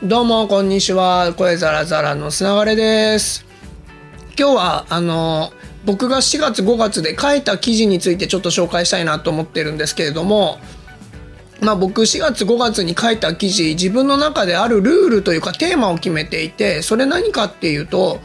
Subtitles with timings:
[0.00, 1.34] どうもこんにちは。
[1.34, 3.44] 声ザラザラのつながれです。
[4.38, 5.50] 今日はあの
[5.84, 10.58] 僕が4月5月で書いた記事についてちょっと紹介したいなと思ってるんですけれども
[11.60, 18.20] まあ僕4月5月に書いた記事自分の中であるルールというかテーマを決めていてそれ何かっていうと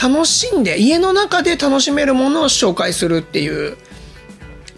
[0.00, 3.76] 楽しんで家の中で楽しめるものを紹介するっていう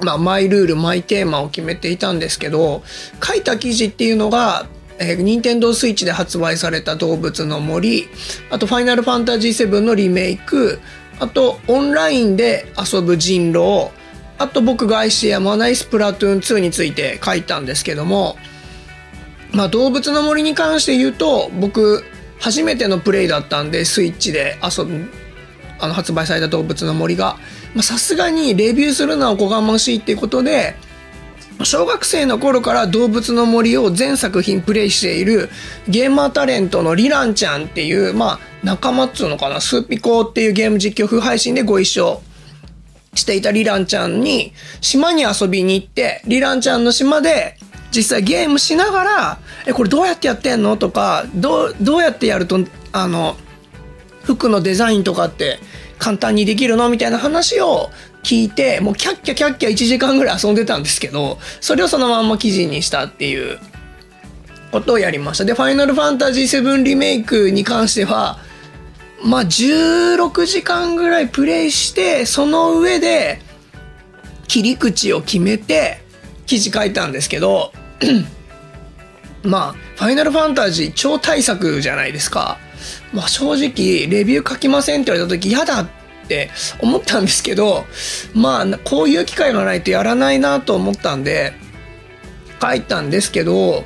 [0.00, 2.84] まあ、マイルールマイテーマを決めていたんですけど
[3.20, 4.66] 書いた記事っていうのが
[4.98, 8.08] えー、任天堂スイッチで発売された動物の森、
[8.50, 10.80] あとファイナルファンタジー7のリメイク、
[11.20, 13.90] あとオンラインで遊ぶ人狼、
[14.38, 18.36] あと僕が愛してやまないスプラトゥーン2について書いたんですけども、
[19.52, 22.04] まあ動物の森に関して言うと、僕
[22.40, 25.10] 初めてのプレイだったんで、スイッチで遊ぶ、
[25.80, 27.36] あの発売された動物の森が、
[27.82, 30.76] さすがにレビューするのはおこがましいっていうことで、
[31.64, 35.48] 小学生の頃から動物の森を全作品プレイしている
[35.88, 42.22] ゲーマータレントのリランちゃんっていう、まあ、仲間っつうのかな、スーピコっていうゲーム実況風配信でご一緒
[43.14, 47.56] していたリランちゃんに島に遊びに行って、リランちゃんの島で
[47.90, 50.76] 実際ゲームしながら、え、これどうやってやってんの？
[50.76, 52.60] とか、どう、どうやってやると、
[52.92, 53.36] あの、
[54.24, 55.58] 服のデザインとかって
[55.98, 56.88] 簡単にできるの？
[56.88, 57.90] みたいな話を
[58.22, 63.58] 聞いて、もうキャッキャキャッキャ1時間ぐらい遊んでたんですけど、それをそのまんま記事にしたっていう
[64.70, 65.44] ことをやりました。
[65.44, 68.38] で、ファイナルファンタジー7リメイクに関しては、
[69.24, 73.40] まあ、16時間ぐらいプレイして、その上で、
[74.46, 76.00] 切り口を決めて、
[76.46, 77.72] 記事書いたんですけど、
[79.42, 82.58] まあ、ファイナルファンタジー超大作じゃないですか。
[83.12, 85.88] まあ正直、レビュー書きませんって言われた時、嫌だっ
[86.28, 86.50] て
[86.80, 87.86] 思ったんですけど
[88.34, 91.54] まあこういう機会がないとやらないなと思ったんで
[92.60, 93.84] 書いたんですけど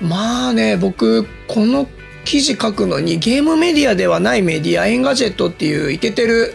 [0.00, 1.86] まあね僕この
[2.24, 6.54] 記事書くのにゲームメディアではないメディアエンガジェットっていういけてる、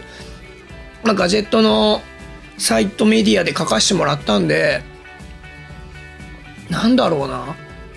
[1.04, 2.02] まあ、ガジェットの
[2.58, 4.82] サイトメディアで書かせてもらったんで
[6.68, 7.56] なんだろうな。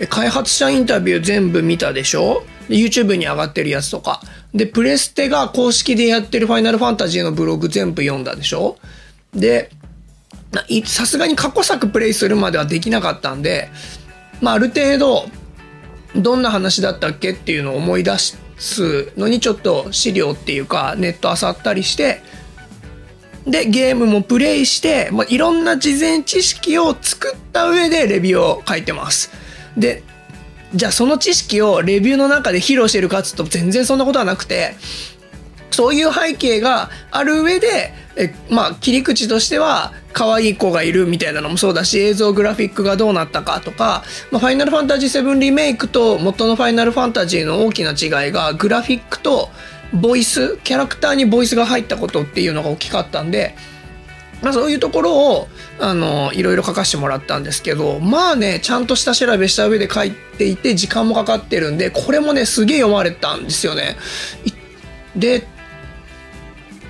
[0.10, 2.46] 開発者インタビュー全部見たでしょ？
[2.70, 4.22] YouTube に上がってるやつとか。
[4.54, 8.78] で、プレステが公式でやってるファイナルファンタジーのブログ全部読んだでしょ？
[9.34, 9.72] で、
[10.86, 13.70] さすがに過去作プレイするまではできなかったんで、
[14.42, 15.26] まあ、ある程度、
[16.16, 18.38] どんな話だったっけっていうのを思い出す
[19.18, 22.22] のにちょっと資料っていうかネット漁ったりして、
[23.46, 29.32] で、ゲームもプレイして、まあ、いろんな事前知識を作った上でレビューを書いてます。
[29.78, 30.04] で、
[30.74, 34.76] じゃあその知識をレビューの中で披露してるかっつうと全然そんなことはなくて、
[35.72, 49.50] そういう背景がある上で、えまあ、切り口としては、可愛い子がいるみたいなのもそうだし、映像グラフィックがどうなったかとか、まあ、ファイナルファンタジー7リメイクと元のファイナルファンタジーの大きな違いが、グラフィックと
[49.94, 53.56] ボイス、キャラクターにボイスが入ったことっていうのが大きかったんで、
[54.42, 55.48] まあ、そういうところを
[55.80, 63.98] あのいろいろ書かせてもらったんですけどまあねちゃんと下調べした上で書いていて時間もかかってるんでこれもねすげえ読まれたんですよね。
[65.16, 65.48] で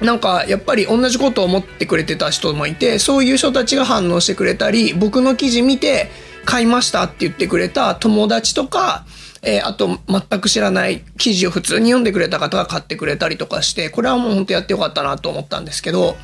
[0.01, 6.11] なんかやっぱり同じことを思ってくれてた人もいてそういう人たちが反応してくれたり僕の記事見て
[6.45, 9.05] 買いましたって言ってくれた友達とか
[9.43, 16.17] えー、あと全く知らない記事を普通に読んでくれた方が買ってくれたりとかしてこれはもう本当やってよかったなと思ったんですけど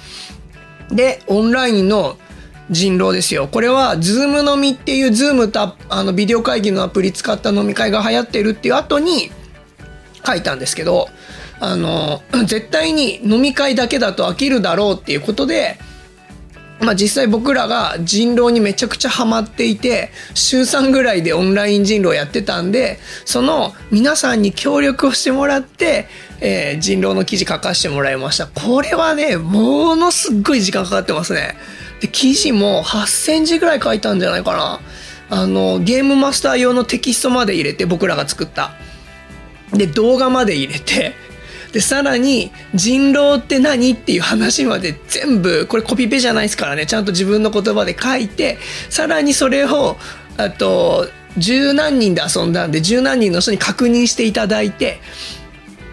[0.92, 2.18] で、オンラインの
[2.70, 3.48] 人狼ですよ。
[3.48, 9.32] これは、 Zoom 飲みっていう、 Zoom とあのビデオ会議のアプリ使った飲み会が流行ってるっていう後に
[10.26, 11.10] 書いたんですけど、
[11.60, 15.78] あの、絶対に飲み会だけだと飽きるだろうっていうことで、
[16.80, 26.08] まあ実際僕らが人狼にめちゃくちゃハマっていて、週3ぐらいでオンライン人狼やってたんで、その皆さんに協力をしてもらって、
[26.42, 28.48] えー、人狼の記事書かせてもらいました。
[28.48, 31.56] これはね、ものすっごい時間かかってますね。
[32.02, 34.80] で、記事も8000字ぐらい書いたんじゃないかな。
[35.30, 38.74] あの、ゲームマスター用のテキストまで入れて、僕らが作った。
[39.72, 41.14] で、動画まで入れて、
[41.74, 48.60] で、さらに、人狼って何っていう話まで全部、これコピペじゃないですからね、ちゃんと自分の言葉で書いて、
[48.90, 49.98] さらにそれを、
[50.38, 55.02] あと、十何人で遊んだんで、十何人の人に確認していただいて、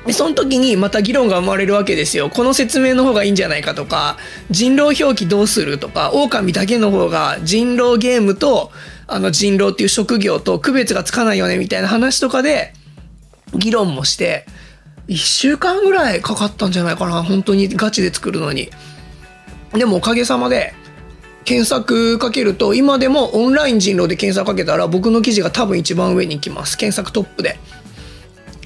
[0.06, 2.28] で、その時にまた議論が生まれるわけですよ。
[2.28, 4.18] この説明の方がいいんじゃないかとか、
[4.50, 8.70] 人狼表記どうするとか、狼だけの方が人狼ゲームと、
[9.06, 12.74] あの人狼っていう職業と区別がつかないよねみたいな話とかで、
[13.54, 14.44] 議論もして、
[15.10, 17.22] 1週間ぐらいかかったんじゃないかな。
[17.22, 18.70] 本当にガチで作るのに。
[19.74, 20.72] でもおかげさまで、
[21.44, 26.78] 検索かけると、今でもオンライン人狼で検索かけたら僕の記事が多分一番上に行きます。
[26.78, 27.58] 検索トップで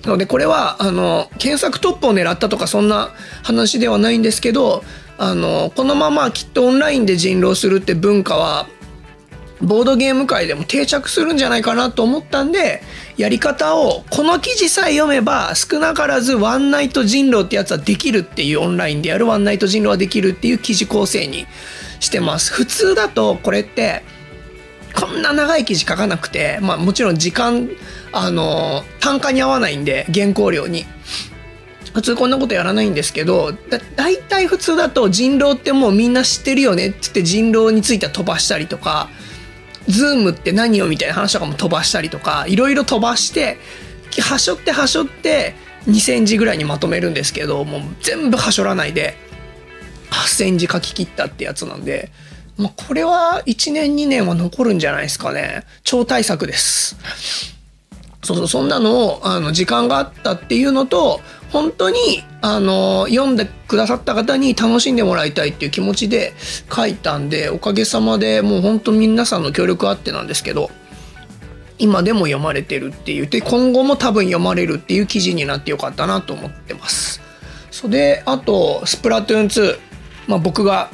[0.05, 0.13] な。
[0.13, 3.11] のでこれはあの検索トップを狙ったとかそんな
[3.43, 4.85] 話ではないんですけど
[5.17, 8.67] あのこのままきっとオンラインで人狼するって文化は
[9.63, 12.83] ボードゲーム界でも定着するんじゃないかなと思ったんで
[13.17, 21.47] やり方をこの記事さえ読めば少なからずワンナイト人狼ってやつはできるっていうオンラインでやるワンナイト人狼はできるっていう記事構成に
[22.01, 22.53] してます。
[22.53, 24.03] 普通だとこれって
[24.95, 27.69] こんな長い記事書かなくてまあもちろん時間
[28.13, 30.85] あの単価に合わないんで原稿料に。
[31.95, 39.09] 普通こんなことやらないんですけどだ大体普通だと人狼ってもうみんな知ってるよねってって人狼については飛ばしたりとか
[39.89, 43.59] ズームって何よみたいな話とかも飛ばしたりとかいろいろ飛ばして
[44.23, 45.55] はしょってはしょって
[45.87, 49.17] 2,000字ぐらいにまとめるんですけどもう全部はしょらないで
[50.11, 52.11] 8,000字書き切ったってやつなんで、
[52.57, 55.65] まあ、これは1年2年は残るんじゃないですかね。
[55.83, 56.97] 超大作です。
[58.23, 61.21] そうそうそんなのをあの時間があったっていうのと
[61.55, 66.33] 本当にあの読んでくださった方に楽しんでもらいたいっていう気持ちで
[66.69, 70.69] 書いたんでおかげさまでもう本当皆さんの協力あってなんですけど
[71.79, 77.21] 今でも読まれてるっていうで今後も多分読まれるっていう記事になってよかったなと思ってます。
[77.71, 79.79] それであとスプラトゥーン2、
[80.27, 80.91] まあ、僕が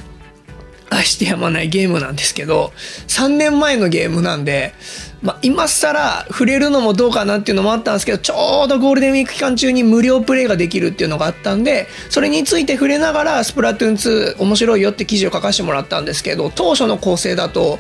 [0.91, 2.73] 愛してやまないゲームなんですけど
[3.09, 4.75] 3年前のゲームなんで
[5.23, 13.95] まあ、今更触れるのもどうかなっていうのもあったんですけどちょうどゴールデンウィーク期間中に無料プレイができるっていうのがあったんでそれについて触れながらスプラトゥーン
[14.37, 17.79] 2面白いよって記事を書かせてもらったんですけど当初の構成だと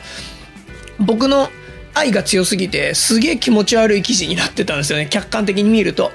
[0.99, 1.49] 僕の
[1.95, 6.13] 愛が強すぎてすげえ気持ち悪い記事になってたんですよね客観的に見ると。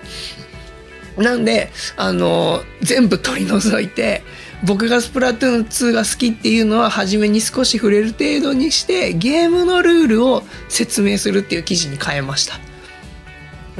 [1.17, 4.21] なんであの全部取り除いて
[4.65, 12.55] 僕がスプラトゥーン2が好きっていうのは初めに少し触れる程度にしてゲームのルールを説明するっていう記事に変えました。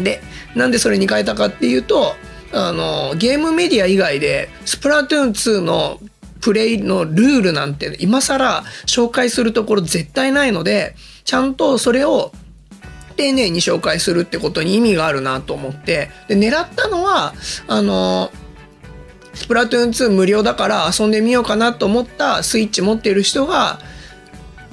[0.01, 0.21] で
[0.55, 2.13] なんでそれに変えたかっていうと
[2.51, 5.99] あのゲームメディア以外でスプラトゥーン2の
[6.41, 12.31] プレイのルールなんて今更紹介するところ絶対ないのでちゃんとそれを
[13.15, 16.09] 丁寧に紹介するってことに意味があるなと思って。
[16.27, 17.33] で狙ったのは
[17.67, 18.29] あの
[19.35, 23.79] スプラトゥーン2無料だから遊んでみようかなと思ったスイッチ持ってる人が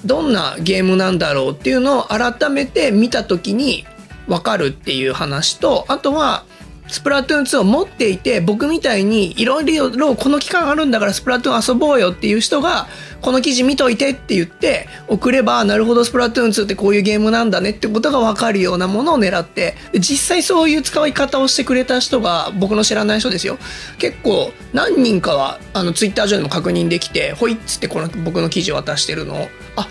[0.05, 3.85] どんなゲームなんだろうっていうのを改めて見た時に
[4.27, 6.45] わかるっていう話とあとは
[6.93, 12.87] スプラトゥーン2を持っていて僕みたいにいろいろこの期間あるんだからスプラトゥーン遊ぼうよっていう人が
[13.23, 23.57] この記事見といてって言って送ればなるほどスプラトゥーン2ってこういうゲームなんだねってことが分かるようなものを狙って実際そういう使い方をしてくれた人が僕の知らない人ですよ
[23.97, 29.89] 結構何人かはあのツイッター上でも確認できてほいっつってこの僕の記事を渡してるのをあ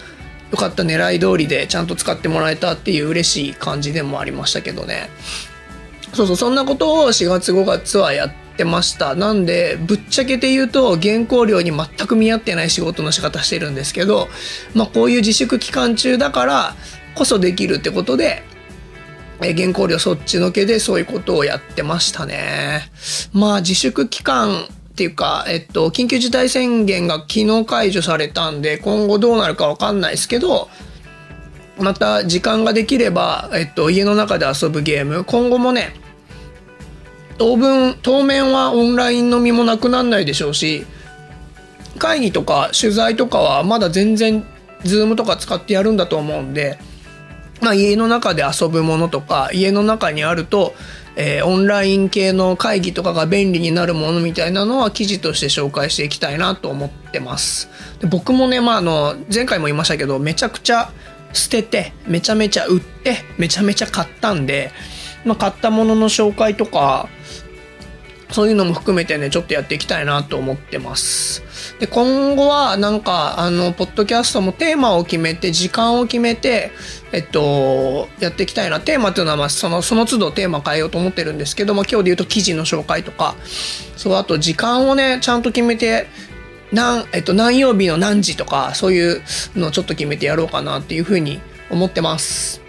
[0.51, 5.09] よかった狙い通りでちゃんと使ってもらえたっていう嬉しい感じでもありましたけどね。
[6.13, 14.27] そうそうそんなことを4月5月はやってましたなんでぶっちゃけて言うと原稿料に全く見合ってない仕事の仕方してるんですけど
[14.75, 16.75] まあこういう自粛期間中だから
[17.15, 18.43] こそできるってことで
[19.43, 22.91] え原稿料そっちのけでそういうことをやってましたね。
[23.33, 30.69] まあ自粛期間っていうか、えっと、緊急事態宣言が昨日解除されたんで、今後どうなるかわかんないですけど、
[31.81, 35.93] また時間ができれば、えっと、家の中で遊ぶゲーム、今後もね、
[37.41, 40.85] 当分当面はオンライン飲みもなくならないでしょうし
[41.97, 44.45] 会議とか取材とかはまだ全然
[44.83, 46.77] Zoom とか使ってやるんだと思うんで、
[47.59, 50.75] まあ、家の中で遊ぶものとか家の中にあると、
[51.15, 57.69] えー、オンライン系の会議とかが便利になるものみたいなのは記事として紹介していきたいなと思ってます。
[58.01, 60.91] で僕もね、まあ、あの前回も言いましたけどめちゃくちゃ
[61.33, 64.71] 捨ててめちゃめちゃ売ってめちゃめちゃ買ったんで、
[65.25, 67.09] まあ、買ったものの紹介とか
[68.31, 71.43] そういうのも含めてね、ちょっとやっていきたいなと思ってます。
[71.79, 76.71] で、今後はなんか、あの、ポッドキャストもテーマを決めて、時間を決めて、
[77.11, 78.79] えっと、やっていきたいな。
[78.79, 83.35] テーマっていうのは、ま、その、その都度テーマ変えようと思ってるんですけども、今日で言うと記事の紹介とか、
[83.97, 86.07] そう、あと時間をね、ちゃんと決めて、
[86.71, 89.21] 何、えっと、何曜日の何時とか、そういう
[89.55, 92.61] のをちょっと決めてやろうかなっていうふうに思ってます。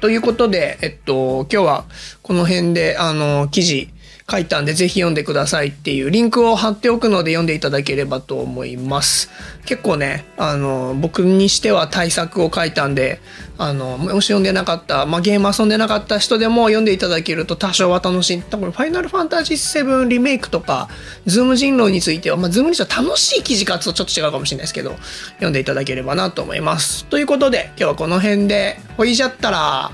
[0.00, 1.84] ということで、えっと、今日は
[2.22, 3.90] この辺で、あの、記事、
[4.30, 9.28] 書いたんでぜひ読んでくださいっていうリンクを貼っておくので読んでいただければと思います。
[9.66, 13.20] 結構ね、あの、僕にしては大作を書いたんで、
[13.62, 18.40] あの、もし読んでなかった、まあ、ゲーム遊んでなかった人でも読んでいただけると多少は楽しい。
[18.40, 20.88] 多分、ファイナルファンタジー7リメイクとか、
[21.26, 24.96] Zoom 人狼については、まあ、 Zoom にしては楽しい記事かとちょっと違うかもしれないですけど、
[25.34, 27.04] 読んでいただければなと思います。
[27.04, 29.92] ということで、今日はこの辺で、ほいじゃったら、